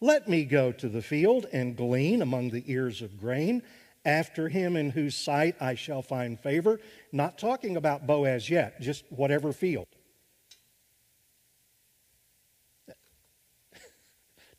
[0.00, 3.62] Let me go to the field and glean among the ears of grain
[4.04, 6.80] after him in whose sight I shall find favor.
[7.12, 9.86] Not talking about Boaz yet, just whatever field.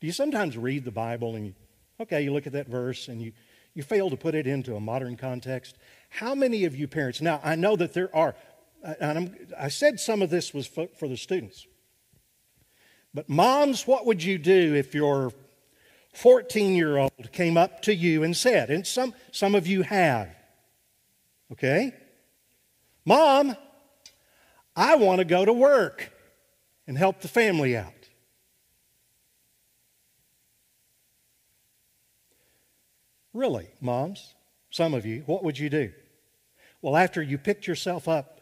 [0.04, 1.54] Do you sometimes read the Bible and you,
[1.98, 3.32] okay, you look at that verse and you,
[3.72, 5.78] you fail to put it into a modern context?
[6.10, 8.34] How many of you parents, now I know that there are,
[9.00, 11.66] and I'm, i said some of this was for, for the students,
[13.14, 15.32] but moms, what would you do if your
[16.12, 20.28] 14 year old came up to you and said, and some, some of you have,
[21.52, 21.94] okay?
[23.06, 23.56] Mom,
[24.76, 26.12] I want to go to work
[26.86, 28.03] and help the family out.
[33.34, 34.34] Really, moms,
[34.70, 35.92] some of you, what would you do?
[36.80, 38.40] Well, after you picked yourself up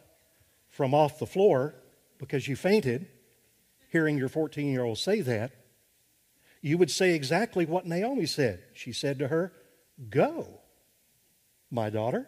[0.69, 1.75] from off the floor
[2.19, 3.07] because you fainted,
[3.89, 5.51] hearing your 14 year old say that,
[6.61, 8.63] you would say exactly what Naomi said.
[8.73, 9.51] She said to her,
[10.09, 10.61] Go,
[11.69, 12.27] my daughter.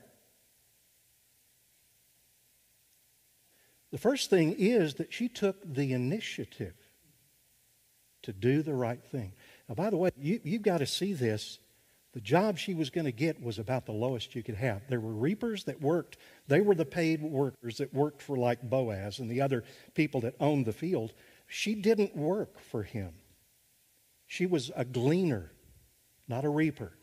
[3.92, 6.74] The first thing is that she took the initiative
[8.24, 9.34] to do the right thing.
[9.70, 11.60] Now, by the way, you, you've got to see this
[12.16, 14.84] the job she was going to get was about the lowest you could have.
[14.88, 16.16] There were reapers that worked.
[16.48, 20.36] They were the paid workers that worked for like Boaz and the other people that
[20.40, 21.12] owned the field.
[21.46, 23.16] She didn't work for him.
[24.28, 25.52] She was a gleaner,
[26.26, 26.94] not a reaper.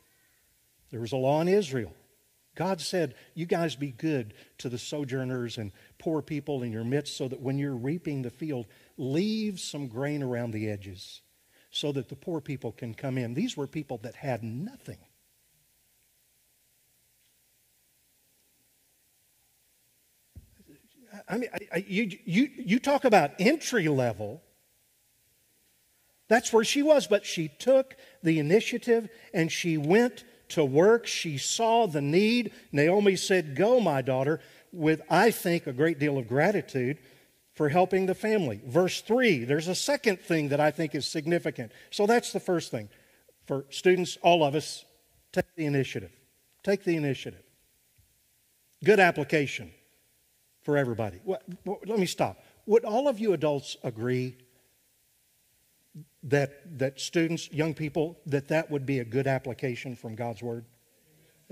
[0.91, 1.93] There was a law in Israel.
[2.55, 7.19] God said, You guys be good to the sojourners and poor people in your midst
[7.19, 11.21] so that when you're reaping the field, leave some grain around the edges
[11.73, 13.35] so that the poor people can come in.
[13.35, 14.99] These were people that had nothing.
[21.29, 24.43] I mean, I, I, you, you, you talk about entry level.
[26.29, 31.07] That's where she was, but she took the initiative and she went to work.
[31.07, 32.53] She saw the need.
[32.71, 34.41] Naomi said, Go, my daughter,
[34.73, 36.99] with, I think, a great deal of gratitude
[37.55, 38.61] for helping the family.
[38.65, 41.73] Verse 3, there's a second thing that I think is significant.
[41.91, 42.89] So that's the first thing.
[43.47, 44.85] For students, all of us,
[45.33, 46.13] take the initiative.
[46.63, 47.43] Take the initiative.
[48.85, 49.71] Good application
[50.63, 51.21] for everybody.
[51.65, 52.43] let me stop.
[52.67, 54.37] Would all of you adults agree
[56.23, 60.65] that, that students, young people, that that would be a good application from God's Word?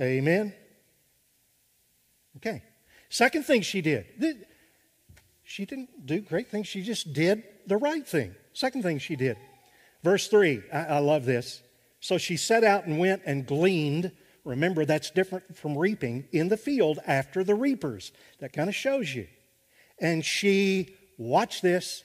[0.00, 0.54] Amen?
[2.36, 2.62] Okay.
[3.10, 4.06] Second thing she did
[5.50, 6.68] she didn't do great things.
[6.68, 8.36] She just did the right thing.
[8.52, 9.36] Second thing she did.
[10.04, 11.60] Verse 3, I, I love this.
[11.98, 14.12] So she set out and went and gleaned.
[14.44, 18.12] Remember, that's different from reaping in the field after the reapers.
[18.38, 19.26] That kind of shows you.
[20.00, 22.04] And she, watch this,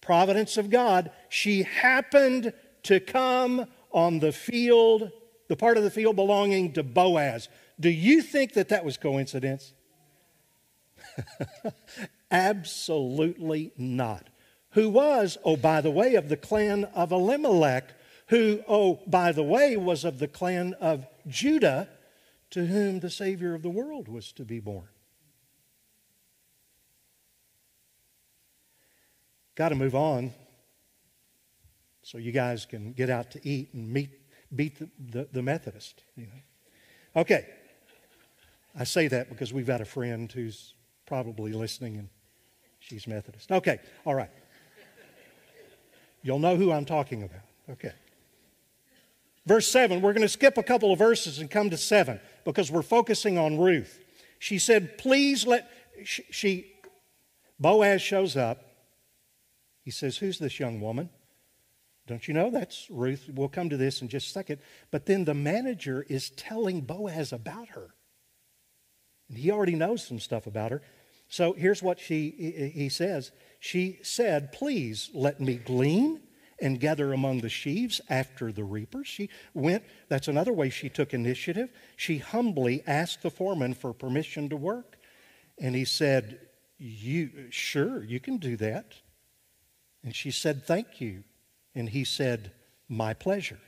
[0.00, 5.12] providence of God, she happened to come on the field,
[5.48, 7.48] the part of the field belonging to Boaz.
[7.78, 9.72] Do you think that that was coincidence?
[12.30, 14.28] Absolutely not.
[14.70, 17.92] Who was, oh, by the way, of the clan of Elimelech,
[18.28, 21.88] who, oh, by the way, was of the clan of Judah,
[22.50, 24.88] to whom the Savior of the world was to be born.
[29.54, 30.32] Got to move on
[32.02, 34.10] so you guys can get out to eat and meet,
[34.54, 36.02] beat the, the, the Methodist.
[36.16, 37.20] You know?
[37.20, 37.46] Okay.
[38.78, 40.74] I say that because we've got a friend who's
[41.12, 42.08] probably listening and
[42.78, 43.52] She's Methodist.
[43.52, 44.30] Okay, all right.
[46.22, 47.42] You'll know who I'm talking about.
[47.68, 47.92] Okay.
[49.44, 52.72] Verse 7, we're going to skip a couple of verses and come to 7 because
[52.72, 54.00] we're focusing on Ruth.
[54.38, 55.70] She said, Please let,
[56.02, 56.72] she, she
[57.60, 58.64] Boaz shows up.
[59.84, 61.10] He says, Who's this young woman?
[62.06, 62.50] Don't you know?
[62.50, 63.28] That's Ruth.
[63.34, 64.60] We'll come to this in just a second.
[64.90, 67.90] But then the manager is telling Boaz about her.
[69.28, 70.80] And he already knows some stuff about her.
[71.32, 73.32] So here's what she, he says.
[73.58, 76.20] She said, Please let me glean
[76.60, 79.06] and gather among the sheaves after the reapers.
[79.06, 81.70] She went, that's another way she took initiative.
[81.96, 84.98] She humbly asked the foreman for permission to work.
[85.58, 86.38] And he said,
[86.76, 88.92] You sure, you can do that.
[90.04, 91.24] And she said, Thank you.
[91.74, 92.52] And he said,
[92.90, 93.58] My pleasure.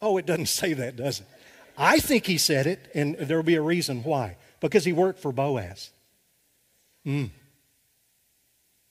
[0.00, 1.26] oh, it doesn't say that, does it?
[1.82, 4.36] I think he said it, and there'll be a reason why.
[4.60, 5.90] Because he worked for Boaz.
[7.06, 7.30] Mm.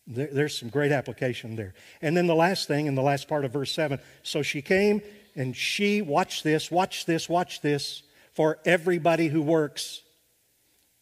[0.07, 1.75] There, there's some great application there.
[2.01, 5.03] And then the last thing, in the last part of verse 7 so she came
[5.35, 8.01] and she, watch this, watch this, watch this,
[8.33, 10.01] for everybody who works.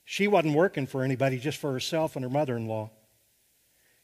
[0.04, 2.90] She wasn't working for anybody, just for herself and her mother in law.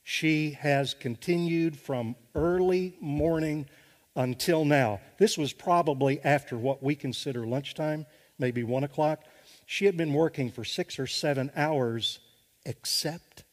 [0.04, 3.68] She has continued from early morning
[4.16, 5.00] until now.
[5.18, 8.06] This was probably after what we consider lunchtime,
[8.38, 9.22] maybe one o'clock.
[9.66, 12.20] She had been working for six or seven hours,
[12.66, 13.44] except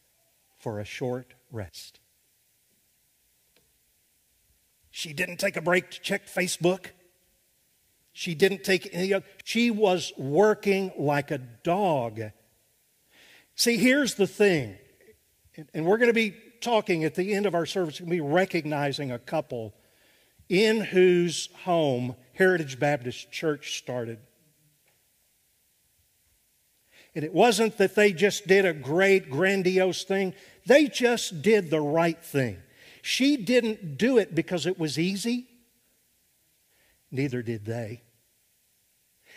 [0.58, 2.00] for a short rest.
[4.90, 6.86] She didn't take a break to check Facebook.
[8.12, 12.20] She didn't take any of, she was working like a dog.
[13.54, 14.76] See, here's the thing,
[15.72, 18.24] and we're going to be talking at the end of our service, we're going to
[18.24, 19.74] be recognizing a couple
[20.50, 24.18] in whose home Heritage Baptist Church started.
[27.14, 30.34] And it wasn't that they just did a great, grandiose thing,
[30.66, 32.58] they just did the right thing.
[33.02, 35.46] She didn't do it because it was easy,
[37.10, 38.02] neither did they.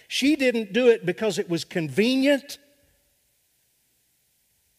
[0.07, 2.57] She didn't do it because it was convenient,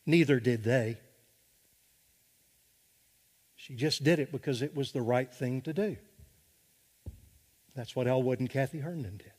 [0.04, 0.98] neither did they.
[3.56, 5.96] She just did it because it was the right thing to do.
[7.74, 9.32] That's what Elwood and Kathy Herndon did.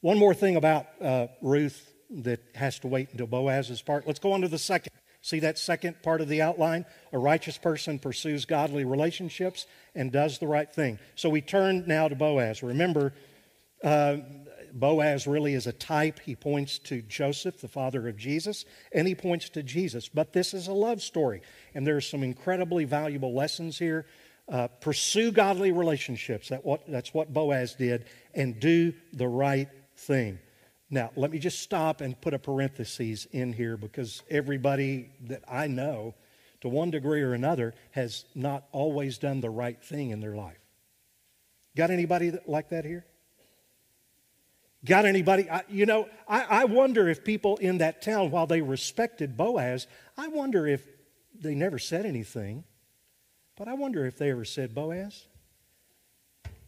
[0.00, 4.06] One more thing about uh, Ruth that has to wait until Boaz's part.
[4.06, 4.92] Let's go on to the second.
[5.22, 6.84] See that second part of the outline?
[7.12, 10.98] A righteous person pursues godly relationships and does the right thing.
[11.14, 12.62] So we turn now to Boaz.
[12.62, 13.14] Remember,
[13.82, 14.18] uh,
[14.74, 16.20] Boaz really is a type.
[16.20, 20.10] He points to Joseph, the father of Jesus, and he points to Jesus.
[20.10, 21.40] But this is a love story,
[21.74, 24.04] and there are some incredibly valuable lessons here.
[24.46, 26.50] Uh, pursue godly relationships.
[26.50, 28.04] That what, that's what Boaz did,
[28.34, 30.38] and do the right thing.
[30.90, 35.66] Now, let me just stop and put a parenthesis in here because everybody that I
[35.66, 36.14] know,
[36.60, 40.60] to one degree or another, has not always done the right thing in their life.
[41.74, 43.06] Got anybody that, like that here?
[44.84, 45.48] Got anybody?
[45.48, 49.86] I, you know, I, I wonder if people in that town, while they respected Boaz,
[50.18, 50.86] I wonder if
[51.34, 52.64] they never said anything,
[53.56, 55.26] but I wonder if they ever said, Boaz,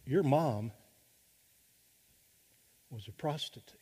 [0.05, 0.73] your mom
[2.91, 3.81] was a prostitute.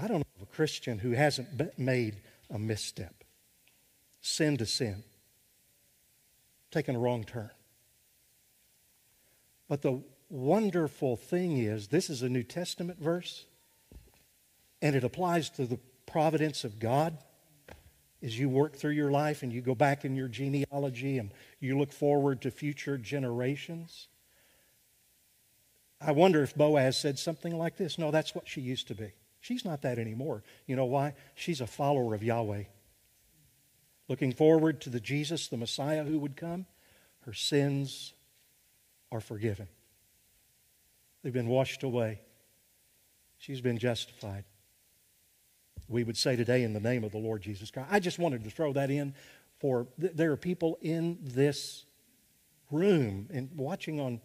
[0.00, 3.24] I don't know of a Christian who hasn't made a misstep,
[4.20, 5.02] sin to sin,
[6.70, 7.50] taken a wrong turn.
[9.68, 13.44] But the wonderful thing is, this is a New Testament verse,
[14.80, 17.18] and it applies to the providence of God
[18.22, 21.78] as you work through your life and you go back in your genealogy and you
[21.78, 24.08] look forward to future generations.
[26.00, 27.98] I wonder if Boaz said something like this.
[27.98, 29.12] No, that's what she used to be.
[29.40, 30.42] She's not that anymore.
[30.66, 31.14] You know why?
[31.34, 32.64] She's a follower of Yahweh.
[34.08, 36.66] Looking forward to the Jesus, the Messiah who would come,
[37.20, 38.14] her sins
[39.12, 39.68] are forgiven.
[41.22, 42.20] They've been washed away.
[43.38, 44.44] She's been justified.
[45.88, 47.88] We would say today in the name of the Lord Jesus Christ.
[47.90, 49.14] I just wanted to throw that in
[49.58, 51.84] for there are people in this
[52.70, 54.20] room and watching on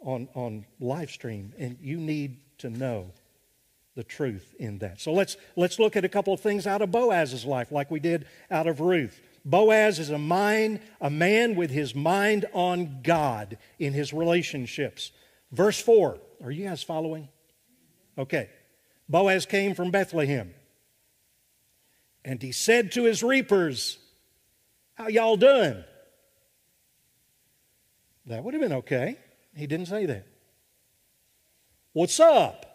[0.00, 3.10] on on live stream and you need to know
[3.94, 5.00] the truth in that.
[5.00, 8.00] So let's, let's look at a couple of things out of Boaz's life, like we
[8.00, 9.20] did out of Ruth.
[9.44, 15.12] Boaz is a mind, a man with his mind on God in his relationships.
[15.52, 16.18] Verse 4.
[16.42, 17.28] Are you guys following?
[18.18, 18.50] Okay.
[19.08, 20.54] Boaz came from Bethlehem.
[22.24, 23.98] And he said to his reapers,
[24.94, 25.84] How y'all doing?
[28.26, 29.18] That would have been okay.
[29.54, 30.26] He didn't say that.
[31.92, 32.66] What's up?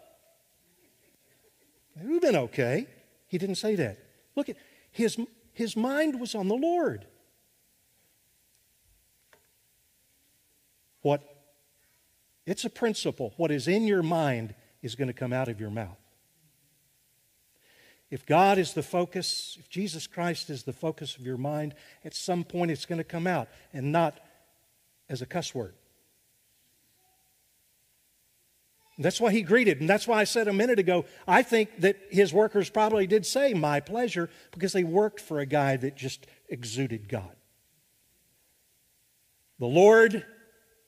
[2.00, 2.86] It would have been okay.
[3.26, 3.98] He didn't say that.
[4.36, 4.56] Look at
[4.92, 5.18] his,
[5.52, 7.06] his mind was on the Lord.
[11.02, 11.22] What
[12.50, 13.32] it's a principle.
[13.36, 15.99] What is in your mind is going to come out of your mouth.
[18.10, 22.14] If God is the focus, if Jesus Christ is the focus of your mind, at
[22.14, 24.18] some point it's going to come out and not
[25.08, 25.74] as a cuss word.
[28.98, 29.80] That's why he greeted.
[29.80, 33.24] And that's why I said a minute ago, I think that his workers probably did
[33.24, 37.34] say, My pleasure, because they worked for a guy that just exuded God.
[39.58, 40.26] The Lord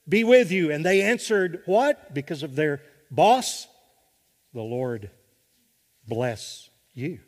[0.07, 0.71] be with you.
[0.71, 2.13] And they answered, What?
[2.13, 3.67] Because of their boss?
[4.53, 5.09] The Lord
[6.07, 7.19] bless you.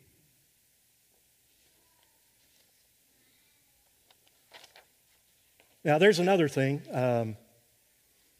[5.84, 6.82] Now, there's another thing.
[6.90, 7.36] Um,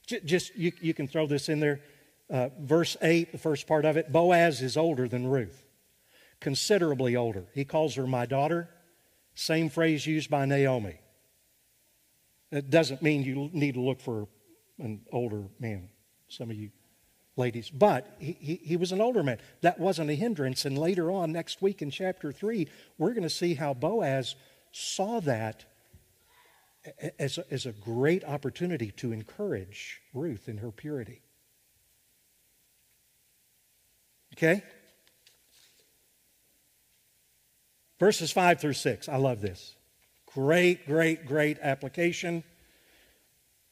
[0.06, 1.80] just you, you can throw this in there.
[2.28, 5.64] Uh, verse 8, the first part of it Boaz is older than Ruth,
[6.40, 7.46] considerably older.
[7.54, 8.68] He calls her my daughter,
[9.36, 10.98] same phrase used by Naomi.
[12.50, 14.26] It doesn't mean you need to look for
[14.78, 15.88] an older man,
[16.28, 16.70] some of you
[17.36, 17.70] ladies.
[17.70, 19.38] But he, he, he, was an older man.
[19.60, 20.64] That wasn't a hindrance.
[20.64, 22.66] And later on, next week in chapter 3,
[22.98, 24.34] we're going to see how Boaz
[24.72, 25.64] saw that
[27.18, 31.22] as a, as a great opportunity to encourage Ruth in her purity.
[34.34, 34.62] Okay?
[37.98, 39.08] Verses 5 through 6.
[39.08, 39.74] I love this.
[40.34, 42.44] Great, great, great application.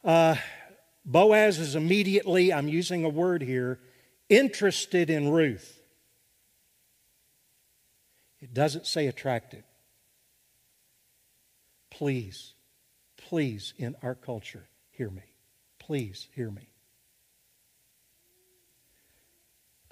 [0.02, 0.36] Uh,
[1.04, 3.78] Boaz is immediately, I'm using a word here,
[4.28, 5.80] interested in Ruth.
[8.40, 9.64] It doesn't say attracted.
[11.90, 12.54] Please,
[13.16, 15.22] please, in our culture, hear me.
[15.78, 16.68] Please hear me.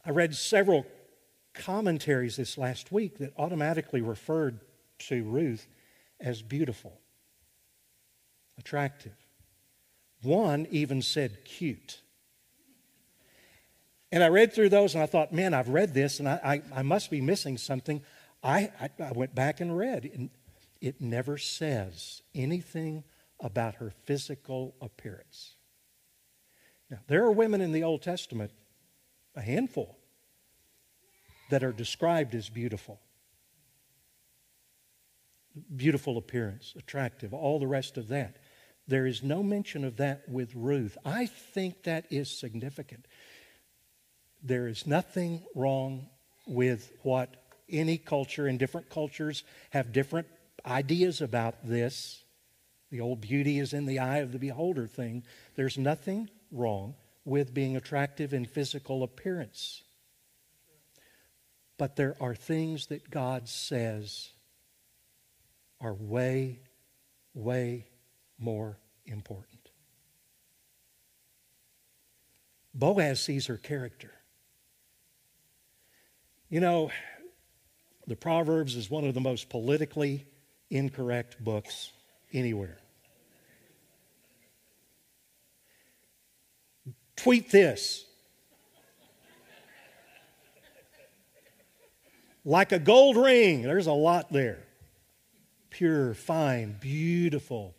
[0.05, 0.87] I read several
[1.55, 4.61] commentaries this last week that automatically referred
[4.99, 5.67] to Ruth
[6.19, 6.99] as beautiful,
[8.59, 9.22] attractive.
[10.23, 12.01] One even said cute.
[14.11, 16.81] And I read through those and I thought, man, I've read this and I, I,
[16.81, 18.03] I must be missing something.
[18.43, 20.31] I, I, I went back and read, and
[20.81, 23.05] it never says anything
[23.41, 25.55] about her physical appearance.
[26.91, 28.51] Now, there are women in the Old Testament,
[29.37, 29.97] a handful,
[31.51, 33.01] that are described as beautiful.
[35.75, 38.37] Beautiful appearance, attractive, all the rest of that.
[38.89, 40.99] There is no mention of that with Ruth.
[41.05, 43.07] I think that is significant.
[44.43, 46.09] There is nothing wrong
[46.47, 47.37] with what
[47.69, 50.27] any culture and different cultures have different
[50.67, 52.25] ideas about this.
[52.91, 55.23] The old beauty is in the eye of the beholder thing.
[55.55, 59.83] There's nothing wrong with being attractive in physical appearance.
[61.79, 64.29] But there are things that God says
[65.81, 66.61] are way,
[67.35, 67.87] way
[68.43, 69.71] more important.
[72.75, 74.13] Boaz sees her character.
[76.49, 76.91] You know,
[78.07, 80.27] the Proverbs is one of the most politically
[80.71, 81.93] incorrect books
[82.33, 82.79] anywhere.
[87.17, 88.05] Tweet this.
[92.45, 94.65] Like a gold ring, there's a lot there.
[95.71, 97.77] Pure, fine, beautiful,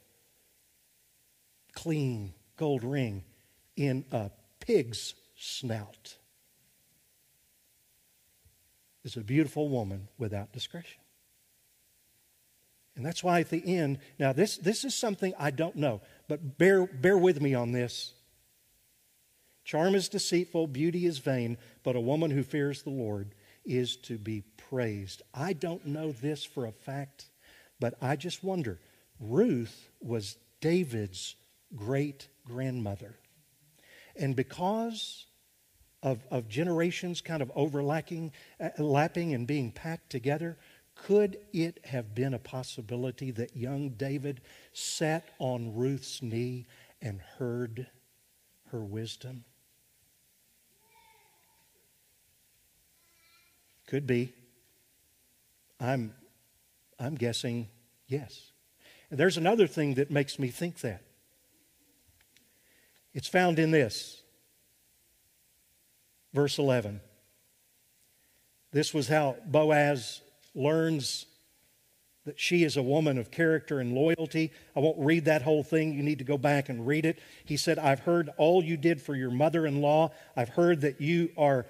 [1.84, 3.24] clean gold ring
[3.76, 4.32] in a
[4.62, 6.16] pig's snout
[9.04, 11.02] is a beautiful woman without discretion.
[12.96, 16.58] And that's why at the end, now this, this is something I don't know, but
[16.58, 18.14] bear, bear with me on this.
[19.66, 24.18] Charm is deceitful, beauty is vain, but a woman who fears the Lord is to
[24.18, 25.22] be praised.
[25.34, 27.26] I don't know this for a fact,
[27.78, 28.80] but I just wonder.
[29.20, 31.36] Ruth was David's
[31.76, 33.16] great grandmother.
[34.16, 35.26] And because
[36.02, 40.58] of, of generations kind of overlapping uh, lapping and being packed together,
[40.96, 44.42] could it have been a possibility that young David
[44.74, 46.68] sat on Ruth's knee
[47.02, 47.88] and heard
[48.72, 49.46] her wisdom?
[53.88, 54.34] Could be.
[55.80, 56.14] I'm,
[57.00, 57.68] I'm guessing
[58.08, 58.52] yes.
[59.10, 61.02] And there's another thing that makes me think that.
[63.14, 64.22] It's found in this,
[66.34, 67.00] verse 11.
[68.72, 70.22] This was how Boaz
[70.56, 71.28] learns
[72.26, 74.52] that she is a woman of character and loyalty.
[74.76, 75.94] I won't read that whole thing.
[75.94, 77.20] You need to go back and read it.
[77.46, 80.12] He said, I've heard all you did for your mother in law.
[80.36, 81.66] I've heard that you are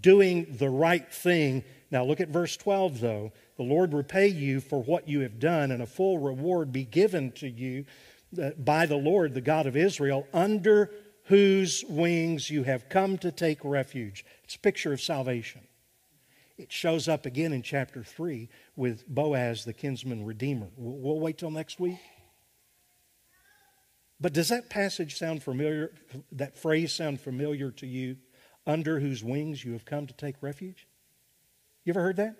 [0.00, 1.64] doing the right thing.
[1.90, 3.32] Now, look at verse 12, though.
[3.56, 7.32] The Lord repay you for what you have done, and a full reward be given
[7.32, 7.84] to you
[8.58, 10.90] by the Lord, the God of Israel, under
[11.24, 14.24] whose wings you have come to take refuge.
[14.44, 15.62] It's a picture of salvation.
[16.56, 20.68] It shows up again in chapter 3 with Boaz, the kinsman redeemer.
[20.76, 21.98] We'll wait till next week.
[24.20, 25.92] But does that passage sound familiar,
[26.32, 28.16] that phrase sound familiar to you?
[28.66, 30.86] Under whose wings you have come to take refuge?
[31.84, 32.36] You ever heard that?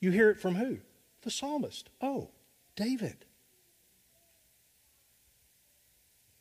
[0.00, 0.78] You hear it from who?
[1.22, 1.90] The psalmist.
[2.00, 2.30] Oh,
[2.76, 3.26] David.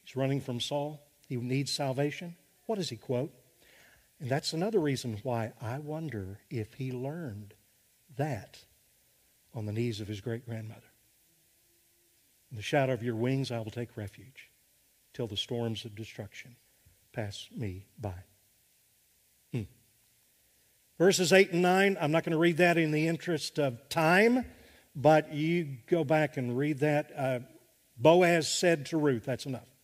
[0.06, 1.02] He's running from Saul.
[1.28, 2.36] He needs salvation.
[2.68, 3.34] What does he quote?
[4.20, 7.54] And that's another reason why I wonder if he learned
[8.16, 8.60] that
[9.54, 10.82] on the knees of his great grandmother.
[12.52, 14.52] In the shadow of your wings, I will take refuge
[15.14, 16.56] till the storms of destruction
[17.12, 18.14] pass me by.
[19.52, 19.64] Hmm.
[21.00, 24.46] Verses 8 and 9, I'm not going to read that in the interest of time,
[24.96, 27.12] but you go back and read that.
[27.18, 27.40] Uh,
[27.98, 29.75] Boaz said to Ruth, that's enough.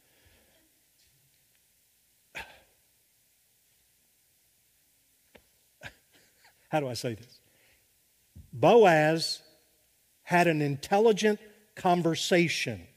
[6.71, 7.41] How do I say this?
[8.53, 9.41] Boaz
[10.23, 11.41] had an intelligent
[11.75, 12.87] conversation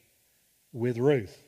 [0.72, 1.43] with Ruth.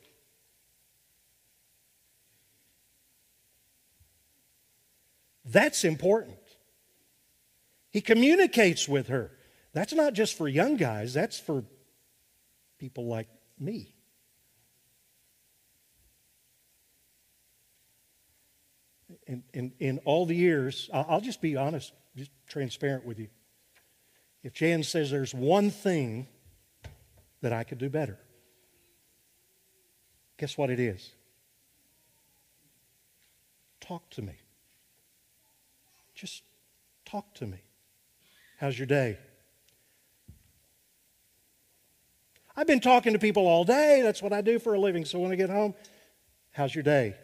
[5.45, 6.37] That's important.
[7.93, 9.31] He communicates with her.
[9.73, 11.63] That's not just for young guys, that's for
[12.81, 13.95] people like me.
[19.29, 23.29] In, in, in all the years, I'll just be honest, just transparent with you.
[24.43, 26.29] If Jan says there's one thing
[27.43, 28.19] that I could do better,
[30.39, 31.13] guess what it is?
[33.81, 34.35] Talk to me.
[36.15, 36.43] Just
[37.05, 37.59] talk to me.
[38.59, 39.19] How's your day?
[42.57, 44.01] I've been talking to people all day.
[44.03, 45.05] That's what I do for a living.
[45.05, 45.75] So when I get home,
[46.53, 47.15] how's your day?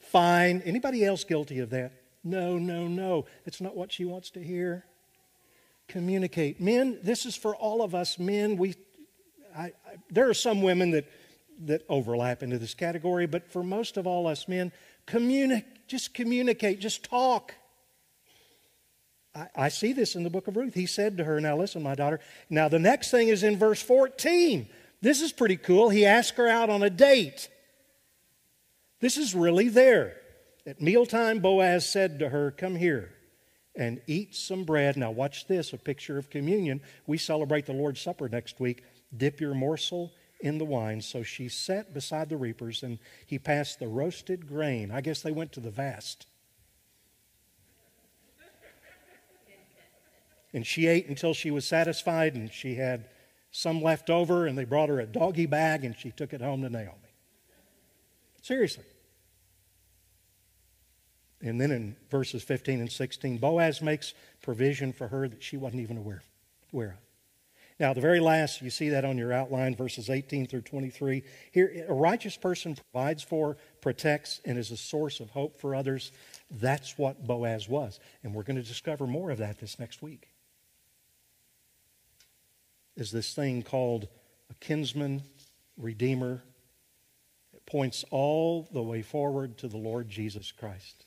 [0.00, 0.62] Fine.
[0.64, 2.01] Anybody else guilty of that?
[2.24, 3.26] No, no, no.
[3.44, 4.84] It's not what she wants to hear.
[5.88, 6.60] Communicate.
[6.60, 8.56] Men, this is for all of us men.
[8.56, 8.76] We,
[9.56, 9.72] I, I,
[10.10, 11.10] there are some women that,
[11.64, 14.72] that overlap into this category, but for most of all us men,
[15.06, 17.54] communicate, just communicate, just talk.
[19.34, 20.74] I, I see this in the book of Ruth.
[20.74, 22.20] He said to her, Now listen, my daughter.
[22.48, 24.68] Now the next thing is in verse 14.
[25.00, 25.88] This is pretty cool.
[25.88, 27.48] He asked her out on a date.
[29.00, 30.16] This is really there.
[30.66, 33.12] At mealtime, Boaz said to her, Come here
[33.74, 34.96] and eat some bread.
[34.96, 36.80] Now, watch this a picture of communion.
[37.06, 38.84] We celebrate the Lord's Supper next week.
[39.16, 41.00] Dip your morsel in the wine.
[41.00, 44.90] So she sat beside the reapers, and he passed the roasted grain.
[44.90, 46.26] I guess they went to the vast.
[50.54, 53.06] And she ate until she was satisfied, and she had
[53.50, 56.62] some left over, and they brought her a doggy bag, and she took it home
[56.62, 56.98] to Naomi.
[58.42, 58.84] Seriously.
[61.42, 65.82] And then in verses 15 and 16, Boaz makes provision for her that she wasn't
[65.82, 66.22] even aware,
[66.72, 66.96] aware of.
[67.80, 71.24] Now, the very last, you see that on your outline, verses 18 through 23.
[71.50, 76.12] Here, a righteous person provides for, protects, and is a source of hope for others.
[76.50, 77.98] That's what Boaz was.
[78.22, 80.28] And we're going to discover more of that this next week.
[82.94, 84.06] Is this thing called
[84.52, 85.22] a kinsman,
[85.76, 86.42] redeemer.
[87.54, 91.06] It points all the way forward to the Lord Jesus Christ.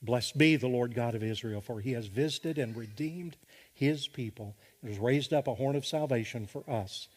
[0.00, 3.36] Blessed be the Lord God of Israel, for he has visited and redeemed
[3.74, 7.08] his people and has raised up a horn of salvation for us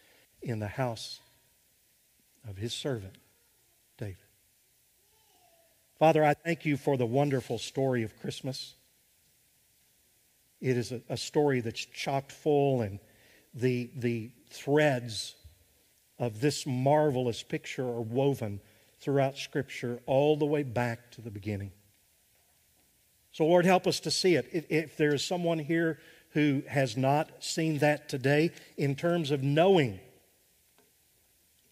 [0.41, 1.19] in the house
[2.47, 3.17] of his servant,
[3.97, 4.17] David.
[5.99, 8.73] Father, I thank you for the wonderful story of Christmas.
[10.59, 12.99] It is a, a story that's chock full, and
[13.53, 15.35] the, the threads
[16.17, 18.59] of this marvelous picture are woven
[18.99, 21.71] throughout Scripture all the way back to the beginning.
[23.31, 24.65] So, Lord, help us to see it.
[24.69, 25.99] If, there is someone here
[26.31, 29.99] who has not seen that today, in terms of knowing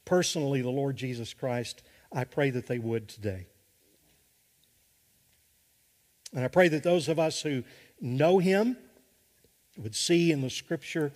[0.06, 1.84] personally the Lord Jesus Christ,
[2.14, 3.48] I pray that they would today.
[6.34, 7.64] And I pray that those of us who
[8.00, 8.78] know Him
[9.78, 11.12] would see in the Scripture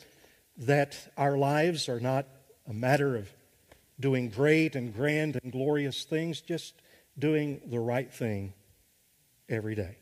[0.57, 2.25] that our lives are not
[2.67, 3.31] a matter of
[3.99, 6.75] doing great and grand and glorious things, just
[7.17, 8.53] doing the right thing
[9.49, 9.97] every day.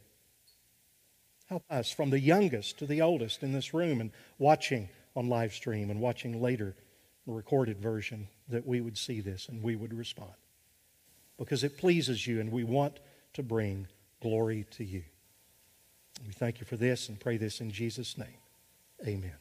[1.52, 4.88] Help us from the youngest to the oldest in this room and watching
[5.18, 6.78] on live stream and watching later
[7.28, 10.32] the recorded version that we would see this and we would respond.
[11.38, 13.02] Because it pleases you and we want
[13.34, 13.89] to bring
[14.22, 15.04] glory to you.
[16.26, 18.39] We thank you for this and pray this in Jesus' name.
[19.06, 19.36] Amen.